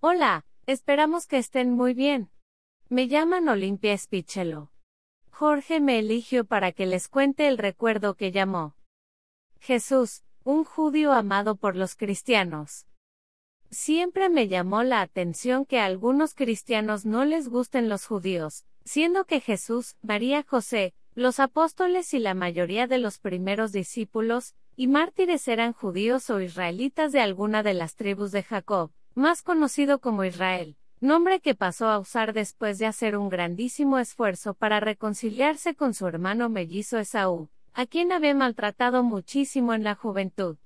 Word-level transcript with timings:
Hola, 0.00 0.44
esperamos 0.66 1.26
que 1.26 1.38
estén 1.38 1.72
muy 1.72 1.92
bien. 1.92 2.30
Me 2.88 3.08
llaman 3.08 3.48
Olimpia 3.48 3.98
Spichelo. 3.98 4.70
Jorge 5.32 5.80
me 5.80 5.98
eligió 5.98 6.44
para 6.44 6.70
que 6.70 6.86
les 6.86 7.08
cuente 7.08 7.48
el 7.48 7.58
recuerdo 7.58 8.14
que 8.14 8.30
llamó. 8.30 8.76
Jesús, 9.58 10.22
un 10.44 10.62
judío 10.62 11.12
amado 11.12 11.56
por 11.56 11.74
los 11.74 11.96
cristianos. 11.96 12.86
Siempre 13.70 14.28
me 14.28 14.46
llamó 14.46 14.84
la 14.84 15.00
atención 15.00 15.66
que 15.66 15.80
a 15.80 15.86
algunos 15.86 16.36
cristianos 16.36 17.04
no 17.04 17.24
les 17.24 17.48
gusten 17.48 17.88
los 17.88 18.06
judíos, 18.06 18.64
siendo 18.84 19.24
que 19.24 19.40
Jesús, 19.40 19.96
María 20.00 20.44
José, 20.44 20.94
los 21.16 21.40
apóstoles 21.40 22.14
y 22.14 22.20
la 22.20 22.34
mayoría 22.34 22.86
de 22.86 22.98
los 22.98 23.18
primeros 23.18 23.72
discípulos 23.72 24.54
y 24.76 24.86
mártires 24.86 25.48
eran 25.48 25.72
judíos 25.72 26.30
o 26.30 26.40
israelitas 26.40 27.10
de 27.10 27.20
alguna 27.20 27.64
de 27.64 27.74
las 27.74 27.96
tribus 27.96 28.30
de 28.30 28.44
Jacob, 28.44 28.92
más 29.14 29.42
conocido 29.42 30.00
como 30.00 30.24
Israel, 30.24 30.76
nombre 31.00 31.40
que 31.40 31.54
pasó 31.54 31.88
a 31.88 31.98
usar 31.98 32.32
después 32.32 32.78
de 32.78 32.86
hacer 32.86 33.16
un 33.16 33.28
grandísimo 33.28 33.98
esfuerzo 33.98 34.54
para 34.54 34.80
reconciliarse 34.80 35.74
con 35.74 35.94
su 35.94 36.06
hermano 36.06 36.48
mellizo 36.48 36.98
Esaú, 36.98 37.48
a 37.74 37.86
quien 37.86 38.12
había 38.12 38.34
maltratado 38.34 39.02
muchísimo 39.02 39.74
en 39.74 39.84
la 39.84 39.94
juventud. 39.94 40.56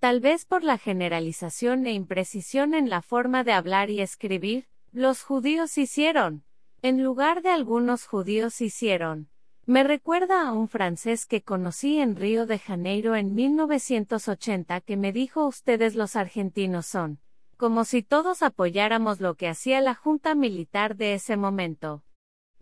Tal 0.00 0.20
vez 0.20 0.44
por 0.44 0.64
la 0.64 0.76
generalización 0.76 1.86
e 1.86 1.92
imprecisión 1.92 2.74
en 2.74 2.90
la 2.90 3.00
forma 3.00 3.44
de 3.44 3.52
hablar 3.52 3.90
y 3.90 4.00
escribir, 4.00 4.66
los 4.92 5.22
judíos 5.22 5.78
hicieron, 5.78 6.44
en 6.82 7.02
lugar 7.02 7.42
de 7.42 7.50
algunos 7.50 8.06
judíos 8.06 8.60
hicieron. 8.60 9.28
Me 9.66 9.82
recuerda 9.82 10.46
a 10.46 10.52
un 10.52 10.68
francés 10.68 11.24
que 11.24 11.42
conocí 11.42 11.98
en 11.98 12.16
Río 12.16 12.44
de 12.44 12.58
Janeiro 12.58 13.16
en 13.16 13.34
1980 13.34 14.82
que 14.82 14.96
me 14.98 15.10
dijo 15.10 15.46
ustedes 15.46 15.94
los 15.94 16.16
argentinos 16.16 16.84
son, 16.84 17.18
como 17.54 17.84
si 17.84 18.02
todos 18.02 18.42
apoyáramos 18.42 19.20
lo 19.20 19.34
que 19.34 19.48
hacía 19.48 19.80
la 19.80 19.94
junta 19.94 20.34
militar 20.34 20.96
de 20.96 21.14
ese 21.14 21.36
momento. 21.36 22.02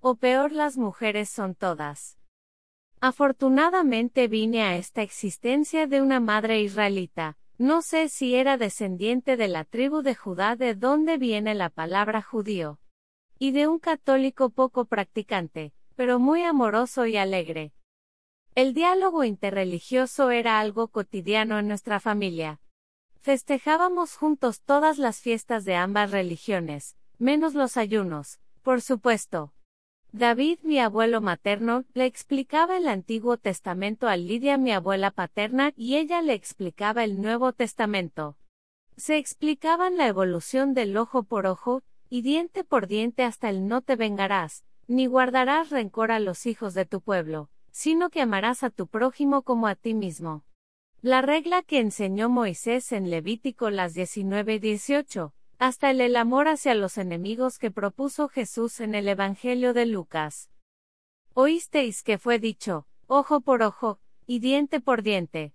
O 0.00 0.16
peor 0.16 0.52
las 0.52 0.76
mujeres 0.78 1.28
son 1.28 1.54
todas. 1.54 2.18
Afortunadamente 3.00 4.28
vine 4.28 4.62
a 4.62 4.76
esta 4.76 5.02
existencia 5.02 5.86
de 5.86 6.00
una 6.00 6.20
madre 6.20 6.60
israelita, 6.60 7.36
no 7.58 7.82
sé 7.82 8.08
si 8.08 8.34
era 8.34 8.56
descendiente 8.56 9.36
de 9.36 9.48
la 9.48 9.64
tribu 9.64 10.02
de 10.02 10.14
Judá 10.14 10.56
de 10.56 10.74
donde 10.74 11.18
viene 11.18 11.54
la 11.54 11.68
palabra 11.68 12.22
judío, 12.22 12.78
y 13.38 13.50
de 13.50 13.66
un 13.66 13.78
católico 13.78 14.50
poco 14.50 14.84
practicante, 14.84 15.72
pero 15.96 16.18
muy 16.18 16.42
amoroso 16.42 17.06
y 17.06 17.16
alegre. 17.16 17.72
El 18.54 18.72
diálogo 18.72 19.24
interreligioso 19.24 20.30
era 20.30 20.60
algo 20.60 20.88
cotidiano 20.88 21.58
en 21.58 21.68
nuestra 21.68 22.00
familia. 22.00 22.61
Festejábamos 23.22 24.16
juntos 24.16 24.62
todas 24.62 24.98
las 24.98 25.20
fiestas 25.20 25.64
de 25.64 25.76
ambas 25.76 26.10
religiones, 26.10 26.96
menos 27.20 27.54
los 27.54 27.76
ayunos, 27.76 28.40
por 28.62 28.80
supuesto. 28.80 29.52
David, 30.10 30.58
mi 30.64 30.80
abuelo 30.80 31.20
materno, 31.20 31.84
le 31.94 32.06
explicaba 32.06 32.76
el 32.76 32.88
Antiguo 32.88 33.36
Testamento 33.36 34.08
a 34.08 34.16
Lidia, 34.16 34.58
mi 34.58 34.72
abuela 34.72 35.12
paterna, 35.12 35.72
y 35.76 35.98
ella 35.98 36.20
le 36.20 36.32
explicaba 36.32 37.04
el 37.04 37.22
Nuevo 37.22 37.52
Testamento. 37.52 38.36
Se 38.96 39.18
explicaban 39.18 39.96
la 39.96 40.08
evolución 40.08 40.74
del 40.74 40.96
ojo 40.96 41.22
por 41.22 41.46
ojo, 41.46 41.84
y 42.10 42.22
diente 42.22 42.64
por 42.64 42.88
diente 42.88 43.22
hasta 43.22 43.50
el 43.50 43.68
no 43.68 43.82
te 43.82 43.94
vengarás, 43.94 44.64
ni 44.88 45.06
guardarás 45.06 45.70
rencor 45.70 46.10
a 46.10 46.18
los 46.18 46.44
hijos 46.44 46.74
de 46.74 46.86
tu 46.86 47.00
pueblo, 47.00 47.50
sino 47.70 48.10
que 48.10 48.20
amarás 48.20 48.64
a 48.64 48.70
tu 48.70 48.88
prójimo 48.88 49.42
como 49.42 49.68
a 49.68 49.76
ti 49.76 49.94
mismo. 49.94 50.42
La 51.04 51.20
regla 51.20 51.62
que 51.62 51.80
enseñó 51.80 52.28
Moisés 52.28 52.92
en 52.92 53.10
Levítico 53.10 53.70
las 53.70 53.92
19 53.92 54.54
y 54.54 54.58
18, 54.60 55.34
hasta 55.58 55.90
el, 55.90 56.14
amor 56.14 56.46
hacia 56.46 56.76
los 56.76 56.96
enemigos 56.96 57.58
que 57.58 57.72
propuso 57.72 58.28
Jesús 58.28 58.78
en 58.78 58.94
el 58.94 59.08
Evangelio 59.08 59.74
de 59.74 59.86
Lucas. 59.86 60.48
Oísteis 61.34 62.04
que 62.04 62.18
fue 62.18 62.38
dicho, 62.38 62.86
ojo 63.08 63.40
por 63.40 63.64
ojo, 63.64 63.98
y 64.28 64.38
diente 64.38 64.78
por 64.78 65.02
diente. 65.02 65.54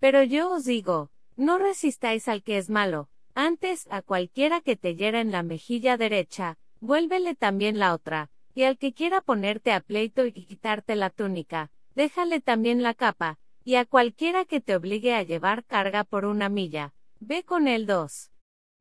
Pero 0.00 0.22
yo 0.22 0.52
os 0.52 0.64
digo, 0.64 1.10
no 1.36 1.58
resistáis 1.58 2.26
al 2.26 2.42
que 2.42 2.56
es 2.56 2.70
malo, 2.70 3.10
antes 3.34 3.86
a 3.90 4.00
cualquiera 4.00 4.62
que 4.62 4.74
te 4.74 4.96
hiera 4.96 5.20
en 5.20 5.32
la 5.32 5.42
mejilla 5.42 5.98
derecha, 5.98 6.56
vuélvele 6.80 7.34
también 7.34 7.78
la 7.78 7.92
otra, 7.92 8.30
y 8.54 8.62
al 8.62 8.78
que 8.78 8.94
quiera 8.94 9.20
ponerte 9.20 9.70
a 9.70 9.80
pleito 9.80 10.24
y 10.24 10.32
quitarte 10.32 10.96
la 10.96 11.10
túnica, 11.10 11.70
déjale 11.94 12.40
también 12.40 12.82
la 12.82 12.94
capa, 12.94 13.38
y 13.68 13.76
a 13.76 13.84
cualquiera 13.84 14.46
que 14.46 14.62
te 14.62 14.74
obligue 14.74 15.14
a 15.14 15.22
llevar 15.22 15.62
carga 15.62 16.02
por 16.02 16.24
una 16.24 16.48
milla, 16.48 16.94
ve 17.20 17.44
con 17.44 17.68
él 17.68 17.84
dos. 17.84 18.32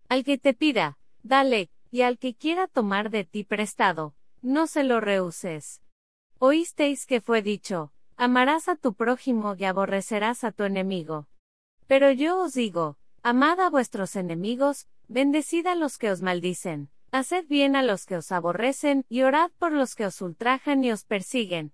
Al 0.08 0.24
que 0.24 0.38
te 0.38 0.54
pida, 0.54 0.98
dale, 1.24 1.70
y 1.92 2.04
al 2.04 2.18
que 2.18 2.36
quiera 2.36 2.68
tomar 2.68 3.10
de 3.10 3.26
ti 3.26 3.44
prestado, 3.44 4.16
no 4.42 4.66
se 4.66 4.86
lo 4.86 5.02
rehuses. 5.02 5.82
Oísteis 6.40 7.06
que 7.06 7.20
fue 7.20 7.42
dicho, 7.42 7.92
amarás 8.16 8.70
a 8.70 8.78
tu 8.78 8.94
prójimo 8.94 9.58
y 9.60 9.66
aborrecerás 9.66 10.46
a 10.46 10.54
tu 10.54 10.64
enemigo. 10.64 11.28
Pero 11.88 12.10
yo 12.14 12.40
os 12.42 12.54
digo, 12.54 12.98
amad 13.24 13.60
a 13.60 13.70
vuestros 13.70 14.16
enemigos, 14.16 14.88
bendecid 15.10 15.68
a 15.68 15.76
los 15.76 15.98
que 15.98 16.12
os 16.12 16.22
maldicen, 16.22 16.90
haced 17.12 17.46
bien 17.50 17.76
a 17.76 17.84
los 17.84 18.06
que 18.06 18.16
os 18.16 18.32
aborrecen, 18.32 19.04
y 19.10 19.24
orad 19.24 19.52
por 19.60 19.74
los 19.74 19.96
que 19.96 20.06
os 20.06 20.22
ultrajan 20.22 20.86
y 20.86 20.94
os 20.94 21.04
persiguen, 21.04 21.74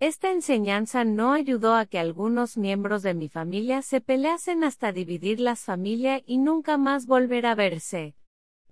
Esta 0.00 0.30
enseñanza 0.30 1.04
no 1.04 1.34
ayudó 1.34 1.74
a 1.74 1.84
que 1.84 1.98
algunos 1.98 2.56
miembros 2.56 3.02
de 3.02 3.12
mi 3.12 3.28
familia 3.28 3.82
se 3.82 4.00
peleasen 4.00 4.64
hasta 4.64 4.92
dividir 4.92 5.40
la 5.40 5.56
familia 5.56 6.22
y 6.24 6.38
nunca 6.38 6.78
más 6.78 7.04
volver 7.04 7.44
a 7.44 7.54
verse. 7.54 8.14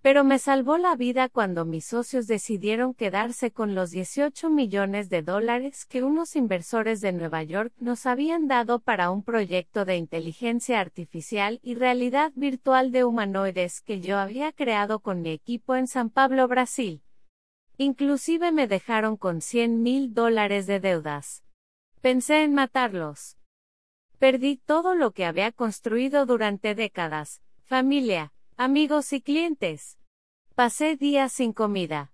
Pero 0.01 0.25
me 0.25 0.39
salvó 0.39 0.79
la 0.79 0.97
vida 0.97 1.29
cuando 1.29 1.67
mis 1.67 1.85
socios 1.85 2.29
decidieron 2.29 2.95
quedarse 2.95 3.51
con 3.51 3.75
los 3.75 3.91
18 3.91 4.49
millones 4.49 5.11
de 5.11 5.21
dólares 5.21 5.85
que 5.85 6.03
unos 6.03 6.35
inversores 6.35 7.03
de 7.03 7.13
Nueva 7.13 7.43
York 7.43 7.75
nos 7.79 8.07
habían 8.07 8.49
dado 8.49 8.79
para 8.79 9.11
un 9.11 9.23
proyecto 9.23 9.85
de 9.85 9.97
inteligencia 9.97 10.81
artificial 10.81 11.61
y 11.63 11.75
realidad 11.75 12.33
virtual 12.37 12.91
de 12.91 13.05
humanoides 13.05 13.83
que 13.83 14.01
yo 14.01 14.17
había 14.17 14.51
creado 14.53 15.01
con 15.01 15.21
mi 15.21 15.33
equipo 15.33 15.77
en 15.77 15.89
San 15.89 16.09
Pablo, 16.09 16.49
Brasil. 16.49 17.03
Inclusive 17.81 18.51
me 18.51 18.67
dejaron 18.67 19.17
con 19.17 19.41
100 19.41 19.85
mil 19.85 20.13
dólares 20.13 20.67
de 20.67 20.81
deudas. 20.81 21.45
Pensé 22.01 22.43
en 22.43 22.53
matarlos. 22.53 23.39
Perdí 24.19 24.57
todo 24.57 24.97
lo 24.97 25.13
que 25.13 25.25
había 25.25 25.53
construido 25.53 26.27
durante 26.27 26.75
décadas, 26.75 27.41
familia, 27.63 28.33
amigos 28.57 29.13
y 29.13 29.21
clientes. 29.21 29.97
Pasé 30.57 30.97
días 30.97 31.33
sin 31.33 31.53
comida. 31.53 32.13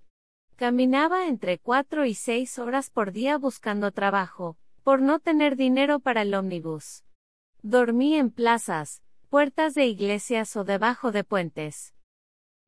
Caminaba 0.57 1.29
entre 1.29 1.59
cuatro 1.59 2.05
y 2.05 2.13
seis 2.13 2.59
horas 2.59 2.91
por 2.91 3.13
día 3.13 3.39
buscando 3.39 3.91
trabajo, 3.91 4.59
por 4.83 5.01
no 5.01 5.19
tener 5.19 5.57
dinero 5.57 5.99
para 5.99 6.23
el 6.23 6.35
ómnibus. 6.35 7.05
Dormí 7.63 8.17
en 8.17 8.31
plazas, 8.31 9.03
puertas 9.31 9.73
de 9.73 9.87
iglesias 9.87 10.57
o 10.57 10.65
debajo 10.65 11.11
de 11.11 11.25
puentes. 11.25 11.95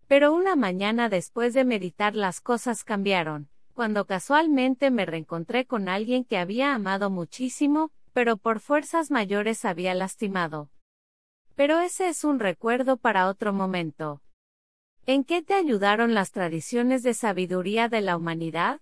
Pero 0.09 0.33
una 0.33 0.55
mañana 0.55 1.09
después 1.09 1.53
de 1.53 1.65
meditar 1.65 2.15
las 2.15 2.41
cosas 2.41 2.85
cambiaron, 2.85 3.49
cuando 3.75 4.07
casualmente 4.07 4.91
me 4.91 5.05
reencontré 5.05 5.67
con 5.67 5.89
alguien 5.89 6.25
que 6.25 6.39
había 6.39 6.75
amado 6.75 7.11
muchísimo, 7.11 7.91
pero 8.13 8.37
por 8.37 8.61
fuerzas 8.61 9.11
mayores 9.11 9.65
había 9.65 9.95
lastimado. 9.95 10.71
Pero 11.57 11.81
ese 11.81 12.09
es 12.09 12.25
un 12.25 12.39
recuerdo 12.39 12.97
para 12.97 13.29
otro 13.29 13.53
momento. 13.53 14.23
¿En 15.07 15.25
qué 15.25 15.43
te 15.43 15.55
ayudaron 15.55 16.15
las 16.15 16.33
tradiciones 16.33 17.03
de 17.03 17.15
sabiduría 17.15 17.89
de 17.89 18.01
la 18.01 18.17
humanidad? 18.17 18.81